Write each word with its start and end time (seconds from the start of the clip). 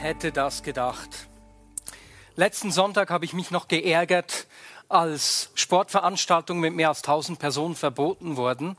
Hätte 0.00 0.32
das 0.32 0.62
gedacht? 0.62 1.28
Letzten 2.34 2.72
Sonntag 2.72 3.10
habe 3.10 3.26
ich 3.26 3.34
mich 3.34 3.50
noch 3.50 3.68
geärgert, 3.68 4.46
als 4.88 5.50
Sportveranstaltungen 5.54 6.60
mit 6.60 6.74
mehr 6.74 6.88
als 6.88 7.00
1000 7.00 7.38
Personen 7.38 7.76
verboten 7.76 8.36
wurden. 8.36 8.76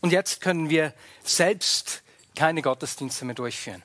Und 0.00 0.12
jetzt 0.12 0.40
können 0.40 0.70
wir 0.70 0.94
selbst 1.22 2.02
keine 2.34 2.62
Gottesdienste 2.62 3.24
mehr 3.26 3.34
durchführen. 3.34 3.82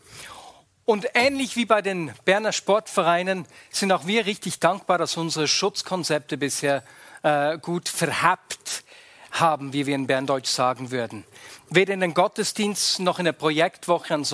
Und 0.86 1.08
ähnlich 1.14 1.56
wie 1.56 1.66
bei 1.66 1.82
den 1.82 2.14
Berner 2.26 2.54
Sportvereinen 2.54 3.46
sind 3.70 3.92
auch 3.92 4.08
wir 4.08 4.26
richtig 4.26 4.60
dankbar, 4.60 4.98
dass 4.98 5.18
unsere 5.18 5.48
Schutzkonzepte 5.48 6.38
bisher 6.38 6.84
äh, 7.22 7.58
gut 7.60 7.90
verhappt 7.90 8.84
haben, 9.32 9.74
wie 9.74 9.86
wir 9.86 9.96
in 9.96 10.08
Berndeutsch 10.08 10.50
sagen 10.50 10.92
würden. 10.92 11.24
Weder 11.70 11.94
in 11.94 12.02
den 12.02 12.14
Gottesdiensten 12.14 13.06
noch 13.06 13.20
in 13.20 13.26
der 13.26 13.32
Projektwoche 13.32 14.14
an 14.14 14.26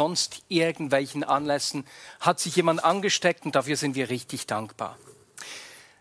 irgendwelchen 0.49 1.23
Anlässen 1.23 1.85
hat 2.19 2.39
sich 2.39 2.55
jemand 2.55 2.83
angesteckt 2.83 3.45
und 3.45 3.55
dafür 3.55 3.77
sind 3.77 3.95
wir 3.95 4.09
richtig 4.09 4.47
dankbar. 4.47 4.97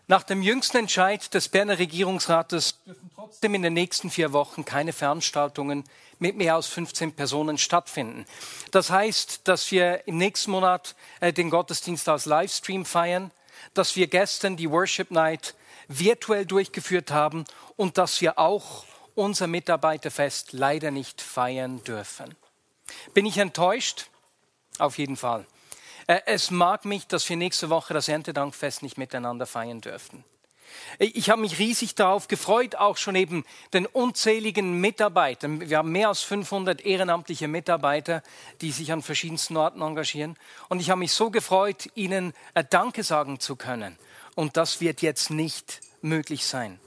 Nach 0.09 0.23
dem 0.23 0.41
jüngsten 0.41 0.77
Entscheid 0.77 1.33
des 1.33 1.49
Berner 1.49 1.79
Regierungsrates 1.79 2.81
dürfen 2.85 3.11
trotzdem 3.13 3.55
in 3.55 3.61
den 3.61 3.73
nächsten 3.73 4.09
vier 4.09 4.31
Wochen 4.31 4.63
keine 4.63 4.93
Veranstaltungen 4.93 5.83
mit 6.17 6.37
mehr 6.37 6.55
als 6.55 6.67
15 6.67 7.11
Personen 7.11 7.57
stattfinden. 7.57 8.25
Das 8.71 8.89
heißt, 8.89 9.41
dass 9.49 9.69
wir 9.69 10.07
im 10.07 10.17
nächsten 10.17 10.51
Monat 10.51 10.95
äh, 11.19 11.33
den 11.33 11.49
Gottesdienst 11.49 12.07
als 12.07 12.25
Livestream 12.25 12.85
feiern, 12.85 13.31
dass 13.73 13.97
wir 13.97 14.07
gestern 14.07 14.55
die 14.55 14.71
Worship 14.71 15.11
Night 15.11 15.55
virtuell 15.87 16.45
durchgeführt 16.45 17.11
haben 17.11 17.45
und 17.75 17.97
dass 17.97 18.21
wir 18.21 18.39
auch 18.39 18.85
unser 19.15 19.47
Mitarbeiterfest 19.47 20.53
leider 20.53 20.91
nicht 20.91 21.21
feiern 21.21 21.83
dürfen. 21.83 22.35
Bin 23.13 23.25
ich 23.25 23.37
enttäuscht? 23.37 24.09
Auf 24.77 24.97
jeden 24.97 25.17
Fall. 25.17 25.45
Äh, 26.05 26.21
es 26.25 26.51
mag 26.51 26.85
mich, 26.85 27.07
dass 27.07 27.27
wir 27.27 27.35
nächste 27.35 27.69
Woche 27.69 27.93
das 27.93 28.07
Erntedankfest 28.07 28.83
nicht 28.83 28.97
miteinander 28.97 29.45
feiern 29.45 29.81
dürfen. 29.81 30.23
Ich 30.99 31.29
habe 31.29 31.41
mich 31.41 31.59
riesig 31.59 31.95
darauf 31.95 32.27
gefreut, 32.27 32.75
auch 32.75 32.97
schon 32.97 33.15
eben 33.15 33.45
den 33.73 33.85
unzähligen 33.85 34.79
Mitarbeitern. 34.79 35.69
Wir 35.69 35.77
haben 35.77 35.91
mehr 35.91 36.09
als 36.09 36.21
500 36.23 36.81
ehrenamtliche 36.81 37.47
Mitarbeiter, 37.47 38.21
die 38.61 38.71
sich 38.71 38.91
an 38.91 39.01
verschiedensten 39.01 39.57
Orten 39.57 39.81
engagieren. 39.81 40.35
Und 40.69 40.79
ich 40.79 40.89
habe 40.89 40.99
mich 40.99 41.13
so 41.13 41.29
gefreut, 41.29 41.89
ihnen 41.95 42.33
äh, 42.53 42.63
Danke 42.69 43.03
sagen 43.03 43.39
zu 43.39 43.55
können. 43.55 43.97
Und 44.37 44.55
das 44.55 44.81
wird 44.81 45.01
jetzt 45.01 45.31
nicht 45.31 45.81
möglich 46.03 46.45
sein. 46.45 46.79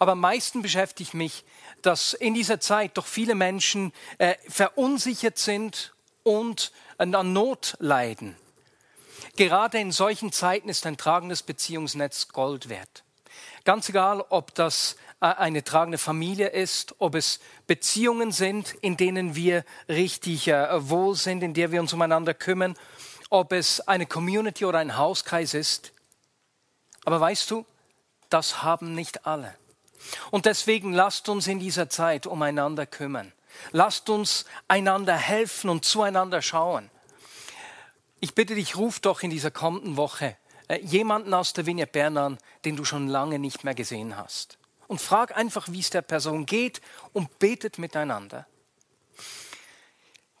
Aber 0.00 0.12
am 0.12 0.20
meisten 0.20 0.60
beschäftigt 0.60 1.14
mich, 1.14 1.44
dass 1.82 2.14
in 2.14 2.34
dieser 2.34 2.58
Zeit 2.58 2.98
doch 2.98 3.06
viele 3.06 3.36
Menschen 3.36 3.92
äh, 4.18 4.34
verunsichert 4.48 5.38
sind 5.38 5.94
und 6.24 6.72
an 6.98 7.32
Not 7.32 7.76
leiden. 7.78 8.34
Gerade 9.36 9.78
in 9.78 9.92
solchen 9.92 10.32
Zeiten 10.32 10.68
ist 10.68 10.84
ein 10.84 10.96
tragendes 10.96 11.44
Beziehungsnetz 11.44 12.26
Gold 12.26 12.68
wert. 12.68 13.04
Ganz 13.64 13.88
egal, 13.88 14.24
ob 14.30 14.52
das 14.56 14.96
äh, 15.20 15.26
eine 15.26 15.62
tragende 15.62 15.98
Familie 15.98 16.48
ist, 16.48 16.96
ob 16.98 17.14
es 17.14 17.38
Beziehungen 17.68 18.32
sind, 18.32 18.74
in 18.80 18.96
denen 18.96 19.36
wir 19.36 19.64
richtig 19.88 20.48
äh, 20.48 20.90
wohl 20.90 21.14
sind, 21.14 21.44
in 21.44 21.54
der 21.54 21.70
wir 21.70 21.80
uns 21.80 21.92
umeinander 21.92 22.34
kümmern, 22.34 22.74
ob 23.30 23.52
es 23.52 23.80
eine 23.80 24.06
Community 24.06 24.64
oder 24.64 24.80
ein 24.80 24.96
Hauskreis 24.96 25.54
ist. 25.54 25.93
Aber 27.04 27.20
weißt 27.20 27.50
du, 27.50 27.66
das 28.30 28.62
haben 28.62 28.94
nicht 28.94 29.26
alle. 29.26 29.54
Und 30.30 30.46
deswegen 30.46 30.92
lasst 30.92 31.28
uns 31.28 31.46
in 31.46 31.58
dieser 31.58 31.88
Zeit 31.88 32.26
umeinander 32.26 32.86
kümmern. 32.86 33.32
Lasst 33.70 34.10
uns 34.10 34.44
einander 34.68 35.16
helfen 35.16 35.70
und 35.70 35.84
zueinander 35.84 36.42
schauen. 36.42 36.90
Ich 38.20 38.34
bitte 38.34 38.54
dich, 38.54 38.76
ruf 38.76 39.00
doch 39.00 39.22
in 39.22 39.30
dieser 39.30 39.50
kommenden 39.50 39.96
Woche 39.96 40.36
äh, 40.68 40.80
jemanden 40.80 41.34
aus 41.34 41.52
der 41.52 41.66
Vignette 41.66 41.92
Bern 41.92 42.16
an, 42.16 42.38
den 42.64 42.76
du 42.76 42.84
schon 42.84 43.08
lange 43.08 43.38
nicht 43.38 43.64
mehr 43.64 43.74
gesehen 43.74 44.16
hast. 44.16 44.58
Und 44.86 45.00
frag 45.00 45.36
einfach, 45.36 45.68
wie 45.68 45.80
es 45.80 45.90
der 45.90 46.02
Person 46.02 46.46
geht 46.46 46.80
und 47.12 47.38
betet 47.38 47.78
miteinander. 47.78 48.46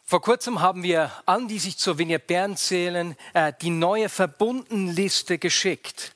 Vor 0.06 0.20
kurzem 0.20 0.60
haben 0.60 0.82
wir 0.82 1.10
allen, 1.24 1.48
die 1.48 1.58
sich 1.58 1.78
zur 1.78 1.98
Vignette 1.98 2.26
Bern 2.26 2.56
zählen, 2.56 3.16
äh, 3.32 3.52
die 3.60 3.70
neue 3.70 4.08
Verbundenliste 4.08 5.38
geschickt. 5.38 6.13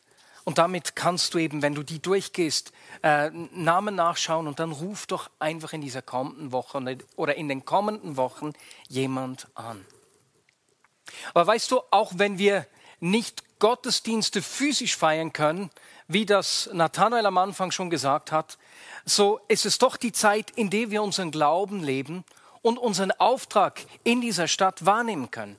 Und 0.48 0.56
damit 0.56 0.96
kannst 0.96 1.34
du 1.34 1.38
eben, 1.38 1.60
wenn 1.60 1.74
du 1.74 1.82
die 1.82 2.00
durchgehst, 2.00 2.72
äh, 3.02 3.28
Namen 3.52 3.94
nachschauen 3.96 4.46
und 4.46 4.58
dann 4.58 4.72
ruf 4.72 5.06
doch 5.06 5.28
einfach 5.38 5.74
in 5.74 5.82
dieser 5.82 6.00
kommenden 6.00 6.52
Woche 6.52 6.80
oder 7.16 7.34
in 7.34 7.48
den 7.48 7.66
kommenden 7.66 8.16
Wochen 8.16 8.54
jemand 8.88 9.46
an. 9.54 9.84
Aber 11.34 11.46
weißt 11.46 11.70
du, 11.70 11.82
auch 11.90 12.12
wenn 12.16 12.38
wir 12.38 12.66
nicht 12.98 13.58
Gottesdienste 13.58 14.40
physisch 14.40 14.96
feiern 14.96 15.34
können, 15.34 15.68
wie 16.06 16.24
das 16.24 16.70
Nathanael 16.72 17.26
am 17.26 17.36
Anfang 17.36 17.70
schon 17.70 17.90
gesagt 17.90 18.32
hat, 18.32 18.56
so 19.04 19.40
ist 19.48 19.66
es 19.66 19.76
doch 19.76 19.98
die 19.98 20.12
Zeit, 20.12 20.50
in 20.52 20.70
der 20.70 20.90
wir 20.90 21.02
unseren 21.02 21.30
Glauben 21.30 21.84
leben 21.84 22.24
und 22.62 22.78
unseren 22.78 23.12
Auftrag 23.12 23.82
in 24.02 24.22
dieser 24.22 24.48
Stadt 24.48 24.86
wahrnehmen 24.86 25.30
können. 25.30 25.58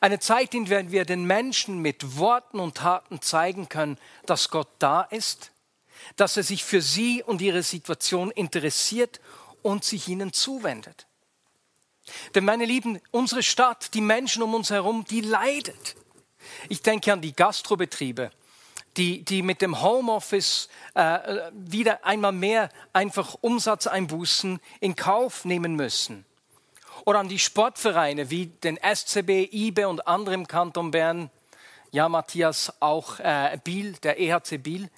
Eine 0.00 0.18
Zeit, 0.18 0.54
in 0.54 0.66
der 0.66 0.90
wir 0.90 1.04
den 1.04 1.24
Menschen 1.24 1.78
mit 1.80 2.18
Worten 2.18 2.60
und 2.60 2.76
Taten 2.76 3.20
zeigen 3.20 3.68
können, 3.68 3.98
dass 4.26 4.50
Gott 4.50 4.68
da 4.78 5.02
ist, 5.02 5.52
dass 6.16 6.36
er 6.36 6.42
sich 6.42 6.64
für 6.64 6.82
sie 6.82 7.22
und 7.22 7.40
ihre 7.40 7.62
Situation 7.62 8.30
interessiert 8.30 9.20
und 9.62 9.84
sich 9.84 10.08
ihnen 10.08 10.32
zuwendet. 10.32 11.06
Denn 12.34 12.44
meine 12.44 12.66
Lieben, 12.66 13.00
unsere 13.10 13.42
Stadt, 13.42 13.94
die 13.94 14.02
Menschen 14.02 14.42
um 14.42 14.54
uns 14.54 14.70
herum, 14.70 15.04
die 15.08 15.22
leidet. 15.22 15.96
Ich 16.68 16.82
denke 16.82 17.12
an 17.12 17.22
die 17.22 17.34
Gastrobetriebe, 17.34 18.30
die, 18.98 19.24
die 19.24 19.42
mit 19.42 19.62
dem 19.62 19.80
Homeoffice 19.80 20.68
äh, 20.94 21.50
wieder 21.52 22.04
einmal 22.04 22.32
mehr 22.32 22.68
einfach 22.92 23.36
Umsatzeinbußen 23.40 24.60
in 24.80 24.96
Kauf 24.96 25.44
nehmen 25.44 25.74
müssen. 25.76 26.26
Oder 27.04 27.20
an 27.20 27.28
die 27.28 27.38
Sportvereine 27.38 28.30
wie 28.30 28.46
den 28.46 28.78
SCB, 28.78 29.52
IBE 29.52 29.88
und 29.88 30.06
andere 30.06 30.34
im 30.34 30.46
Kanton 30.46 30.90
Bern. 30.90 31.30
Ja, 31.92 32.08
Matthias, 32.08 32.72
auch 32.80 33.20
äh, 33.20 33.58
Biel, 33.62 33.92
der 34.02 34.18
EHC 34.18 34.58
Biel, 34.58 34.90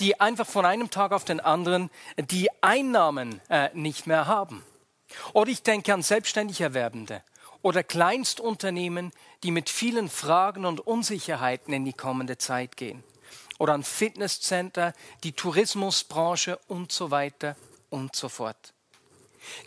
die 0.00 0.20
einfach 0.20 0.46
von 0.46 0.64
einem 0.64 0.90
Tag 0.90 1.12
auf 1.12 1.24
den 1.24 1.38
anderen 1.38 1.90
die 2.16 2.48
Einnahmen 2.62 3.40
äh, 3.48 3.68
nicht 3.74 4.06
mehr 4.06 4.26
haben. 4.26 4.64
Oder 5.32 5.50
ich 5.50 5.62
denke 5.62 5.92
an 5.92 6.02
selbstständig 6.02 6.60
Erwerbende 6.60 7.22
oder 7.62 7.82
Kleinstunternehmen, 7.82 9.12
die 9.42 9.50
mit 9.50 9.68
vielen 9.68 10.08
Fragen 10.08 10.64
und 10.64 10.80
Unsicherheiten 10.80 11.74
in 11.74 11.84
die 11.84 11.92
kommende 11.92 12.38
Zeit 12.38 12.76
gehen. 12.76 13.04
Oder 13.58 13.74
an 13.74 13.84
Fitnesscenter, 13.84 14.94
die 15.22 15.32
Tourismusbranche 15.32 16.58
und 16.68 16.90
so 16.90 17.10
weiter 17.10 17.56
und 17.90 18.16
so 18.16 18.28
fort. 18.28 18.72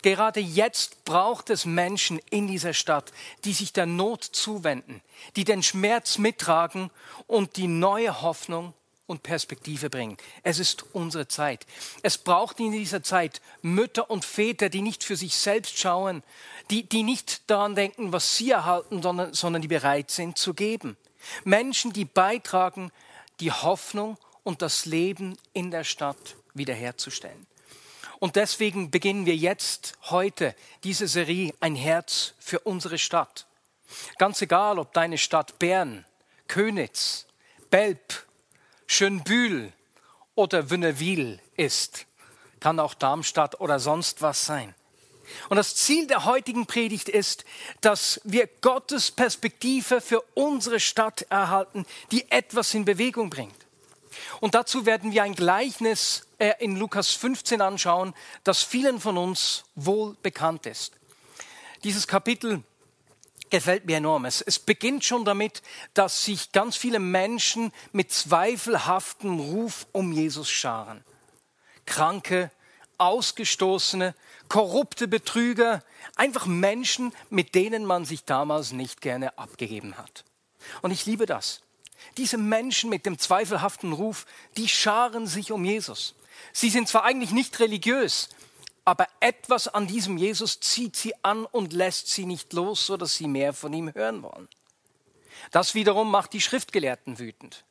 Gerade 0.02 0.40
jetzt 0.40 1.04
braucht 1.04 1.50
es 1.50 1.64
Menschen 1.64 2.20
in 2.30 2.46
dieser 2.46 2.74
Stadt, 2.74 3.12
die 3.44 3.52
sich 3.52 3.72
der 3.72 3.86
Not 3.86 4.24
zuwenden, 4.24 5.02
die 5.36 5.44
den 5.44 5.62
Schmerz 5.62 6.18
mittragen 6.18 6.90
und 7.26 7.56
die 7.56 7.68
neue 7.68 8.22
Hoffnung 8.22 8.74
und 9.06 9.22
Perspektive 9.22 9.90
bringen. 9.90 10.16
Es 10.42 10.58
ist 10.58 10.84
unsere 10.94 11.28
Zeit. 11.28 11.66
Es 12.02 12.16
braucht 12.16 12.58
in 12.60 12.72
dieser 12.72 13.02
Zeit 13.02 13.40
Mütter 13.62 14.10
und 14.10 14.24
Väter, 14.24 14.68
die 14.68 14.82
nicht 14.82 15.04
für 15.04 15.16
sich 15.16 15.34
selbst 15.34 15.78
schauen, 15.78 16.22
die, 16.70 16.88
die 16.88 17.02
nicht 17.02 17.50
daran 17.50 17.74
denken, 17.74 18.12
was 18.12 18.36
sie 18.36 18.50
erhalten, 18.50 19.02
sondern, 19.02 19.34
sondern 19.34 19.62
die 19.62 19.68
bereit 19.68 20.10
sind 20.10 20.38
zu 20.38 20.54
geben. 20.54 20.96
Menschen, 21.44 21.92
die 21.92 22.04
beitragen, 22.04 22.90
die 23.40 23.52
Hoffnung 23.52 24.16
und 24.42 24.62
das 24.62 24.86
Leben 24.86 25.36
in 25.52 25.70
der 25.70 25.84
Stadt 25.84 26.36
wiederherzustellen. 26.54 27.46
Und 28.24 28.36
deswegen 28.36 28.90
beginnen 28.90 29.26
wir 29.26 29.36
jetzt, 29.36 29.98
heute, 30.04 30.54
diese 30.82 31.08
Serie 31.08 31.52
Ein 31.60 31.76
Herz 31.76 32.32
für 32.38 32.58
unsere 32.60 32.96
Stadt. 32.96 33.44
Ganz 34.16 34.40
egal, 34.40 34.78
ob 34.78 34.94
deine 34.94 35.18
Stadt 35.18 35.58
Bern, 35.58 36.06
Könitz, 36.48 37.26
Belp, 37.68 38.24
Schönbühl 38.86 39.74
oder 40.36 40.70
Wünnewil 40.70 41.38
ist. 41.56 42.06
Kann 42.60 42.80
auch 42.80 42.94
Darmstadt 42.94 43.60
oder 43.60 43.78
sonst 43.78 44.22
was 44.22 44.46
sein. 44.46 44.74
Und 45.50 45.58
das 45.58 45.76
Ziel 45.76 46.06
der 46.06 46.24
heutigen 46.24 46.64
Predigt 46.64 47.10
ist, 47.10 47.44
dass 47.82 48.22
wir 48.24 48.48
Gottes 48.62 49.10
Perspektive 49.10 50.00
für 50.00 50.22
unsere 50.32 50.80
Stadt 50.80 51.26
erhalten, 51.28 51.84
die 52.10 52.30
etwas 52.30 52.72
in 52.72 52.86
Bewegung 52.86 53.28
bringt. 53.28 53.66
Und 54.40 54.54
dazu 54.54 54.86
werden 54.86 55.12
wir 55.12 55.24
ein 55.24 55.34
Gleichnis 55.34 56.26
in 56.58 56.76
Lukas 56.76 57.10
15 57.12 57.60
anschauen, 57.60 58.14
das 58.42 58.62
vielen 58.62 59.00
von 59.00 59.16
uns 59.16 59.64
wohl 59.74 60.16
bekannt 60.22 60.66
ist. 60.66 60.94
Dieses 61.84 62.06
Kapitel 62.06 62.62
gefällt 63.50 63.84
mir 63.84 63.98
enorm. 63.98 64.24
Es, 64.24 64.40
es 64.40 64.58
beginnt 64.58 65.04
schon 65.04 65.24
damit, 65.24 65.62
dass 65.92 66.24
sich 66.24 66.52
ganz 66.52 66.76
viele 66.76 66.98
Menschen 66.98 67.72
mit 67.92 68.10
zweifelhaftem 68.12 69.38
Ruf 69.38 69.86
um 69.92 70.12
Jesus 70.12 70.50
scharen. 70.50 71.04
Kranke, 71.86 72.50
Ausgestoßene, 72.98 74.14
korrupte 74.48 75.08
Betrüger, 75.08 75.82
einfach 76.16 76.46
Menschen, 76.46 77.12
mit 77.30 77.54
denen 77.54 77.84
man 77.84 78.04
sich 78.04 78.24
damals 78.24 78.72
nicht 78.72 79.00
gerne 79.00 79.36
abgegeben 79.38 79.98
hat. 79.98 80.24
Und 80.82 80.90
ich 80.90 81.06
liebe 81.06 81.26
das. 81.26 81.60
Diese 82.16 82.38
Menschen 82.38 82.90
mit 82.90 83.06
dem 83.06 83.18
zweifelhaften 83.18 83.92
Ruf, 83.92 84.26
die 84.56 84.68
scharen 84.68 85.26
sich 85.26 85.52
um 85.52 85.64
Jesus. 85.64 86.14
Sie 86.52 86.70
sind 86.70 86.88
zwar 86.88 87.04
eigentlich 87.04 87.30
nicht 87.30 87.58
religiös, 87.60 88.28
aber 88.84 89.08
etwas 89.20 89.68
an 89.68 89.86
diesem 89.86 90.18
Jesus 90.18 90.60
zieht 90.60 90.96
sie 90.96 91.14
an 91.22 91.46
und 91.46 91.72
lässt 91.72 92.08
sie 92.08 92.26
nicht 92.26 92.52
los, 92.52 92.86
so 92.86 92.96
dass 92.96 93.14
sie 93.16 93.26
mehr 93.26 93.52
von 93.52 93.72
ihm 93.72 93.92
hören 93.94 94.22
wollen. 94.22 94.48
Das 95.50 95.74
wiederum 95.74 96.10
macht 96.10 96.32
die 96.32 96.40
Schriftgelehrten 96.40 97.18
wütend. 97.18 97.64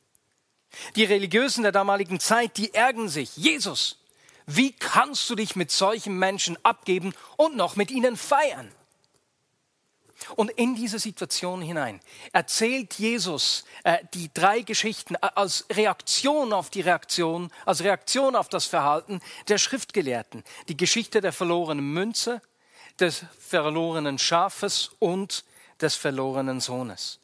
Die 0.96 1.04
Religiösen 1.04 1.62
der 1.62 1.72
damaligen 1.72 2.18
Zeit, 2.18 2.56
die 2.56 2.74
ärgern 2.74 3.08
sich. 3.08 3.36
Jesus, 3.36 3.98
wie 4.46 4.72
kannst 4.72 5.28
du 5.30 5.34
dich 5.34 5.56
mit 5.56 5.70
solchen 5.70 6.18
Menschen 6.18 6.58
abgeben 6.64 7.14
und 7.36 7.56
noch 7.56 7.76
mit 7.76 7.90
ihnen 7.90 8.16
feiern? 8.16 8.70
Und 10.36 10.50
in 10.50 10.74
diese 10.74 10.98
Situation 10.98 11.60
hinein 11.60 12.00
erzählt 12.32 12.94
Jesus 12.94 13.64
äh, 13.82 13.98
die 14.14 14.30
drei 14.32 14.60
Geschichten 14.60 15.14
äh, 15.16 15.28
als 15.34 15.66
Reaktion 15.70 16.52
auf 16.52 16.70
die 16.70 16.80
Reaktion, 16.80 17.50
als 17.66 17.82
Reaktion 17.82 18.36
auf 18.36 18.48
das 18.48 18.66
Verhalten 18.66 19.20
der 19.48 19.58
Schriftgelehrten. 19.58 20.44
Die 20.68 20.76
Geschichte 20.76 21.20
der 21.20 21.32
verlorenen 21.32 21.92
Münze, 21.92 22.40
des 23.00 23.24
verlorenen 23.38 24.18
Schafes 24.18 24.92
und 25.00 25.44
des 25.80 25.96
verlorenen 25.96 26.60
Sohnes. 26.60 27.18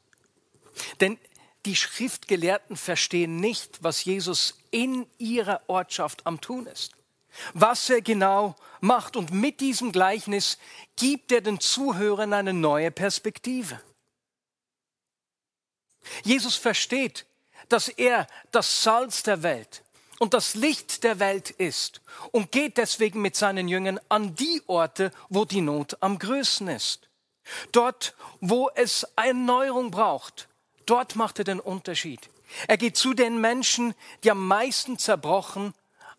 Denn 1.00 1.16
die 1.64 1.76
Schriftgelehrten 1.76 2.76
verstehen 2.76 3.36
nicht, 3.36 3.82
was 3.82 4.04
Jesus 4.04 4.58
in 4.70 5.06
ihrer 5.18 5.60
Ortschaft 5.68 6.26
am 6.26 6.40
Tun 6.40 6.66
ist 6.66 6.96
was 7.54 7.90
er 7.90 8.02
genau 8.02 8.56
macht. 8.80 9.16
Und 9.16 9.32
mit 9.32 9.60
diesem 9.60 9.92
Gleichnis 9.92 10.58
gibt 10.96 11.32
er 11.32 11.40
den 11.40 11.60
Zuhörern 11.60 12.32
eine 12.32 12.52
neue 12.52 12.90
Perspektive. 12.90 13.80
Jesus 16.24 16.56
versteht, 16.56 17.26
dass 17.68 17.88
er 17.88 18.26
das 18.50 18.82
Salz 18.82 19.22
der 19.22 19.42
Welt 19.42 19.82
und 20.18 20.34
das 20.34 20.54
Licht 20.54 21.04
der 21.04 21.18
Welt 21.18 21.50
ist 21.50 22.00
und 22.32 22.52
geht 22.52 22.76
deswegen 22.76 23.22
mit 23.22 23.36
seinen 23.36 23.68
Jüngern 23.68 24.00
an 24.08 24.34
die 24.34 24.62
Orte, 24.66 25.12
wo 25.28 25.44
die 25.44 25.60
Not 25.60 25.96
am 26.00 26.18
größten 26.18 26.68
ist. 26.68 27.08
Dort, 27.72 28.14
wo 28.40 28.70
es 28.74 29.06
Erneuerung 29.16 29.90
braucht, 29.90 30.48
dort 30.86 31.16
macht 31.16 31.38
er 31.38 31.44
den 31.44 31.60
Unterschied. 31.60 32.28
Er 32.66 32.76
geht 32.76 32.96
zu 32.96 33.14
den 33.14 33.40
Menschen, 33.40 33.94
die 34.24 34.30
am 34.30 34.46
meisten 34.46 34.98
zerbrochen 34.98 35.72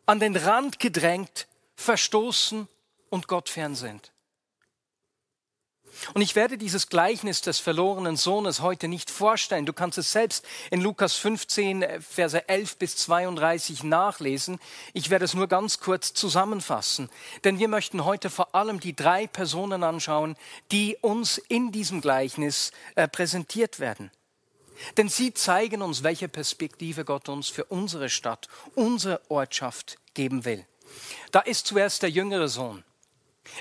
an 0.05 0.19
den 0.19 0.35
Rand 0.35 0.79
gedrängt, 0.79 1.47
verstoßen 1.75 2.67
und 3.09 3.27
gottfern 3.27 3.75
sind. 3.75 4.11
Und 6.13 6.21
ich 6.21 6.35
werde 6.35 6.57
dieses 6.57 6.89
Gleichnis 6.89 7.41
des 7.41 7.59
verlorenen 7.59 8.15
Sohnes 8.15 8.61
heute 8.61 8.87
nicht 8.87 9.11
vorstellen. 9.11 9.65
Du 9.65 9.73
kannst 9.73 9.97
es 9.97 10.11
selbst 10.11 10.45
in 10.69 10.81
Lukas 10.81 11.15
15, 11.15 11.85
Verse 11.99 12.47
11 12.47 12.77
bis 12.77 12.95
32 12.97 13.83
nachlesen. 13.83 14.59
Ich 14.93 15.09
werde 15.09 15.25
es 15.25 15.33
nur 15.33 15.47
ganz 15.47 15.79
kurz 15.79 16.13
zusammenfassen. 16.13 17.09
Denn 17.43 17.59
wir 17.59 17.67
möchten 17.67 18.05
heute 18.05 18.29
vor 18.29 18.55
allem 18.55 18.79
die 18.79 18.95
drei 18.95 19.27
Personen 19.27 19.83
anschauen, 19.83 20.35
die 20.71 20.97
uns 21.01 21.37
in 21.37 21.71
diesem 21.71 22.01
Gleichnis 22.01 22.71
äh, 22.95 23.07
präsentiert 23.07 23.79
werden. 23.79 24.11
Denn 24.97 25.09
sie 25.09 25.33
zeigen 25.33 25.81
uns, 25.81 26.03
welche 26.03 26.27
Perspektive 26.27 27.05
Gott 27.05 27.29
uns 27.29 27.49
für 27.49 27.65
unsere 27.65 28.09
Stadt, 28.09 28.47
unsere 28.75 29.21
Ortschaft 29.29 29.97
geben 30.13 30.45
will. 30.45 30.65
Da 31.31 31.39
ist 31.39 31.67
zuerst 31.67 32.03
der 32.03 32.09
jüngere 32.09 32.47
Sohn. 32.47 32.83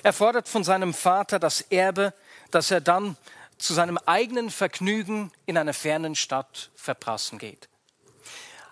Er 0.02 0.12
fordert 0.12 0.48
von 0.48 0.64
seinem 0.64 0.94
Vater 0.94 1.38
das 1.38 1.60
Erbe, 1.62 2.12
das 2.50 2.70
er 2.70 2.80
dann 2.80 3.16
zu 3.58 3.74
seinem 3.74 3.98
eigenen 3.98 4.50
Vergnügen 4.50 5.30
in 5.46 5.58
einer 5.58 5.74
fernen 5.74 6.14
Stadt 6.14 6.70
verprassen 6.74 7.38
geht. 7.38 7.68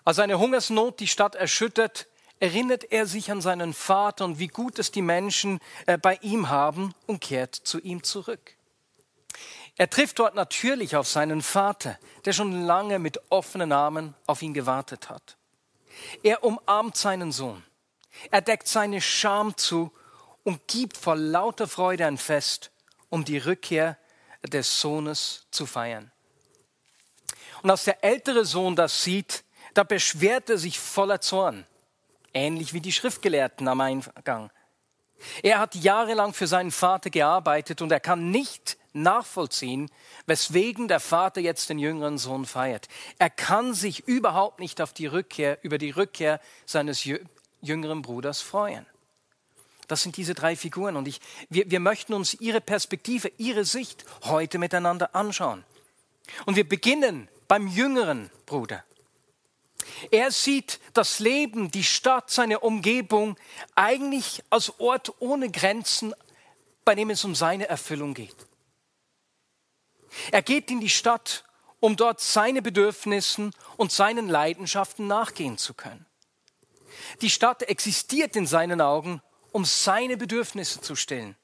Als 0.05 0.19
eine 0.19 0.39
Hungersnot 0.39 1.01
die 1.01 1.07
Stadt 1.07 1.35
erschüttert, 1.35 2.07
erinnert 2.41 2.93
er 2.93 3.07
sich 3.07 3.31
an 3.31 3.41
seinen 3.41 3.75
Vater 3.75 4.25
und 4.25 4.39
wie 4.39 4.49
gut 4.49 4.79
es 4.79 4.91
die 4.91 5.03
Menschen 5.03 5.61
äh, 5.87 5.99
bei 5.99 6.19
ihm 6.23 6.49
haben 6.49 6.95
und 7.07 7.21
kehrt 7.21 7.55
zu 7.55 7.81
ihm 7.81 8.03
zurück. 8.03 8.55
Er 9.79 9.89
trifft 9.89 10.19
dort 10.19 10.35
natürlich 10.35 10.97
auf 10.97 11.07
seinen 11.07 11.41
Vater, 11.41 11.99
der 12.25 12.33
schon 12.33 12.65
lange 12.67 12.99
mit 12.99 13.21
offenen 13.31 13.71
Armen 13.71 14.15
auf 14.27 14.43
ihn 14.43 14.53
gewartet 14.53 15.09
hat. 15.09 15.37
Er 16.25 16.43
umarmt 16.43 16.97
seinen 16.97 17.31
Sohn. 17.31 17.65
Er 18.33 18.41
deckt 18.41 18.67
seine 18.67 19.01
Scham 19.01 19.57
zu 19.57 19.93
und 20.43 20.67
gibt 20.67 20.97
vor 20.97 21.15
lauter 21.15 21.69
Freude 21.69 22.07
ein 22.07 22.19
Fest, 22.19 22.73
um 23.09 23.25
die 23.25 23.39
Rückkehr 23.39 23.97
des 24.43 24.81
Sohnes 24.81 25.47
zu 25.53 25.65
feiern. 25.65 26.11
Und 27.63 27.71
als 27.71 27.85
der 27.85 28.03
ältere 28.03 28.45
Sohn 28.45 28.75
das 28.75 29.05
sieht, 29.05 29.45
da 29.75 29.85
beschwert 29.85 30.51
er 30.51 30.59
sich 30.59 30.81
voller 30.81 31.21
Zorn, 31.21 31.67
ähnlich 32.35 32.73
wie 32.73 32.81
die 32.81 32.93
Schriftgelehrten 32.93 33.69
am 33.69 33.81
Eingang. 33.81 34.51
Er 35.43 35.59
hat 35.59 35.75
jahrelang 35.75 36.33
für 36.33 36.47
seinen 36.47 36.71
Vater 36.71 37.11
gearbeitet 37.11 37.83
und 37.83 37.93
er 37.93 38.01
kann 38.01 38.31
nicht 38.31 38.77
nachvollziehen, 38.93 39.91
weswegen 40.27 40.89
der 40.89 41.01
Vater 41.01 41.41
jetzt 41.41 41.69
den 41.71 41.79
jüngeren 41.79 42.19
Sohn 42.19 42.47
feiert. 42.47 42.89
Er 43.19 43.31
kann 43.31 43.75
sich 43.75 44.07
überhaupt 44.07 44.61
nicht 44.61 44.81
auf 44.81 44.93
die 44.93 45.07
Rückkehr, 45.07 45.59
über 45.63 45.79
die 45.79 45.91
Rückkehr 45.91 46.41
seines 46.67 47.07
jüngeren 47.61 48.03
Bruders 48.03 48.41
freuen. 48.41 48.87
Das 49.87 50.03
sind 50.03 50.17
diese 50.17 50.35
drei 50.35 50.55
Figuren 50.55 50.97
und 50.97 51.09
ich, 51.09 51.21
wir, 51.49 51.71
wir 51.71 51.81
möchten 51.81 52.13
uns 52.13 52.35
ihre 52.35 52.61
Perspektive, 52.61 53.33
ihre 53.39 53.65
Sicht 53.65 54.05
heute 54.25 54.59
miteinander 54.59 55.15
anschauen. 55.15 55.65
Und 56.45 56.57
wir 56.57 56.69
beginnen 56.69 57.29
beim 57.49 57.67
jüngeren 57.67 58.31
Bruder. 58.45 58.85
Er 60.11 60.31
sieht 60.31 60.81
das 60.95 61.19
Leben, 61.19 61.71
die 61.71 61.85
Stadt, 61.85 62.31
seine 62.31 62.61
Umgebung 62.61 63.37
eigentlich 63.75 64.43
als 64.51 64.79
Ort 64.81 65.15
ohne 65.21 65.51
Grenzen, 65.51 66.15
bei 66.85 66.95
dem 66.95 67.11
es 67.11 67.25
um 67.25 67.35
seine 67.35 67.69
Erfüllung 67.69 68.15
geht. 68.15 68.37
Er 70.31 70.43
geht 70.43 70.71
in 70.71 70.81
die 70.81 70.89
Stadt, 70.89 71.45
um 71.81 71.97
dort 71.97 72.21
seine 72.21 72.63
Bedürfnissen 72.63 73.53
und 73.77 73.93
seinen 73.93 74.29
Leidenschaften 74.29 75.07
nachgehen 75.07 75.59
zu 75.59 75.75
können. 75.75 76.07
Die 77.21 77.31
Stadt 77.31 77.63
existiert 77.63 78.37
in 78.37 78.47
seinen 78.47 78.81
Augen, 78.81 79.23
um 79.53 79.65
seine 79.65 80.17
Bedürfnisse 80.17 80.81
zu 80.81 80.97
stillen. 80.97 81.37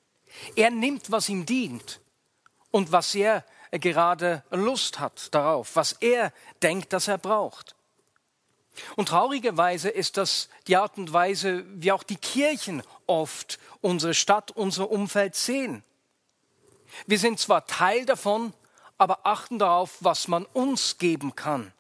Er 0.57 0.71
nimmt, 0.71 1.11
was 1.11 1.29
ihm 1.29 1.47
dient 1.47 2.01
und 2.71 2.91
was 2.91 3.15
er 3.15 3.45
gerade 3.71 4.43
Lust 4.51 4.99
hat 4.99 5.33
darauf, 5.35 5.77
was 5.77 5.93
er 6.01 6.33
denkt, 6.63 6.93
dass 6.93 7.09
er 7.09 7.19
braucht. 7.19 7.77
Und 8.97 9.09
traurigerweise 9.09 9.89
ist 9.89 10.17
das 10.17 10.49
die 10.67 10.77
Art 10.77 10.99
und 10.99 11.13
Weise, 11.13 11.65
wie 11.75 11.93
auch 11.93 12.03
die 12.03 12.17
Kirchen 12.17 12.83
oft 13.07 13.59
unsere 13.81 14.15
Stadt, 14.15 14.51
unser 14.51 14.91
Umfeld 14.91 15.35
sehen. 15.37 15.83
Wir 17.07 17.19
sind 17.19 17.41
zwar 17.41 17.67
Teil 17.67 18.07
davon, 18.07 18.53
aber 18.99 19.21
achten 19.25 19.59
darauf, 19.59 19.97
was 20.01 20.29
man 20.29 20.45
uns 20.47 20.99
geben 20.99 21.35
kann. 21.35 21.73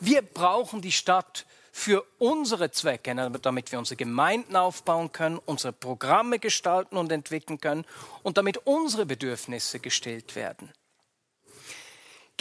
Wir 0.00 0.22
brauchen 0.22 0.80
die 0.82 0.92
Stadt 0.92 1.46
für 1.72 2.04
unsere 2.18 2.70
Zwecke, 2.70 3.14
damit 3.40 3.72
wir 3.72 3.78
unsere 3.78 3.96
Gemeinden 3.96 4.56
aufbauen 4.56 5.10
können, 5.10 5.38
unsere 5.38 5.72
Programme 5.72 6.38
gestalten 6.38 6.96
und 6.96 7.10
entwickeln 7.10 7.60
können 7.60 7.84
und 8.22 8.36
damit 8.36 8.58
unsere 8.66 9.06
Bedürfnisse 9.06 9.80
gestillt 9.80 10.36
werden. 10.36 10.72